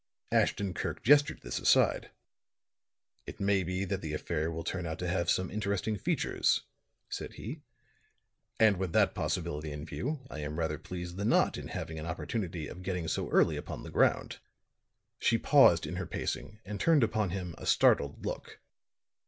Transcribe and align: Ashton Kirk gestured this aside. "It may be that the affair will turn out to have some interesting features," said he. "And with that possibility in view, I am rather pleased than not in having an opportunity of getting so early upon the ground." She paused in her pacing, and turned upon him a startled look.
Ashton 0.31 0.73
Kirk 0.73 1.03
gestured 1.03 1.41
this 1.41 1.59
aside. 1.59 2.09
"It 3.27 3.39
may 3.39 3.61
be 3.61 3.85
that 3.85 4.01
the 4.01 4.15
affair 4.15 4.49
will 4.49 4.63
turn 4.63 4.87
out 4.87 4.97
to 4.97 5.07
have 5.07 5.29
some 5.29 5.51
interesting 5.51 5.95
features," 5.95 6.61
said 7.07 7.33
he. 7.33 7.61
"And 8.59 8.77
with 8.77 8.93
that 8.93 9.13
possibility 9.13 9.71
in 9.71 9.85
view, 9.85 10.21
I 10.27 10.39
am 10.39 10.57
rather 10.57 10.79
pleased 10.79 11.17
than 11.17 11.29
not 11.29 11.55
in 11.55 11.67
having 11.67 11.99
an 11.99 12.07
opportunity 12.07 12.65
of 12.67 12.81
getting 12.81 13.07
so 13.07 13.29
early 13.29 13.57
upon 13.57 13.83
the 13.83 13.91
ground." 13.91 14.39
She 15.19 15.37
paused 15.37 15.85
in 15.85 15.97
her 15.97 16.07
pacing, 16.07 16.61
and 16.65 16.79
turned 16.79 17.03
upon 17.03 17.29
him 17.29 17.53
a 17.59 17.67
startled 17.67 18.25
look. 18.25 18.57